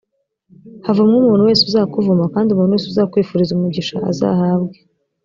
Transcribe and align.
havumwe 0.85 1.15
umuntu 1.19 1.47
wese 1.47 1.61
uzakuvuma 1.69 2.23
kandi 2.33 2.49
umuntu 2.51 2.73
wese 2.73 2.87
uzakwifuriza 2.89 3.51
umugisha 3.53 3.95
azahabwe 4.11 4.75